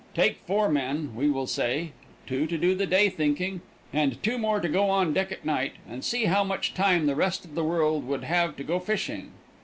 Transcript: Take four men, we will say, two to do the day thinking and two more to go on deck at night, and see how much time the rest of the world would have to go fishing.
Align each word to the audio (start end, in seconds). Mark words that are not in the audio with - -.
Take 0.15 0.39
four 0.47 0.67
men, 0.67 1.13
we 1.15 1.29
will 1.29 1.45
say, 1.45 1.91
two 2.25 2.47
to 2.47 2.57
do 2.57 2.73
the 2.73 2.87
day 2.87 3.07
thinking 3.07 3.61
and 3.93 4.17
two 4.23 4.39
more 4.39 4.59
to 4.59 4.67
go 4.67 4.89
on 4.89 5.13
deck 5.13 5.31
at 5.31 5.45
night, 5.45 5.73
and 5.87 6.03
see 6.03 6.25
how 6.25 6.43
much 6.43 6.73
time 6.73 7.05
the 7.05 7.13
rest 7.13 7.45
of 7.45 7.53
the 7.53 7.63
world 7.63 8.07
would 8.07 8.23
have 8.23 8.55
to 8.55 8.63
go 8.63 8.79
fishing. 8.79 9.29